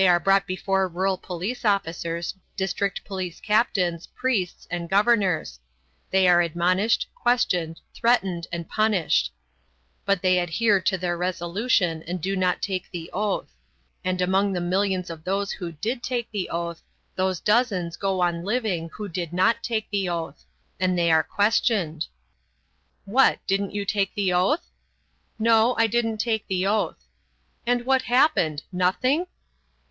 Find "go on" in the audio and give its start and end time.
17.96-18.44